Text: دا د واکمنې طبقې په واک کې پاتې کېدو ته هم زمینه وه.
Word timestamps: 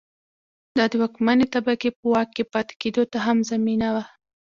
دا 0.77 0.85
د 0.91 0.93
واکمنې 1.01 1.45
طبقې 1.53 1.89
په 1.97 2.03
واک 2.11 2.29
کې 2.35 2.43
پاتې 2.53 2.73
کېدو 2.81 3.03
ته 3.11 3.17
هم 3.25 3.37
زمینه 3.51 3.89
وه. 3.95 4.03